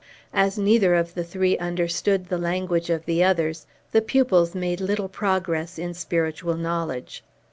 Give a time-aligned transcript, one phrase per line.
[0.33, 5.07] As neither of the three understood the language of the others, the pupils made little
[5.07, 7.23] progress in spiritual knowledge.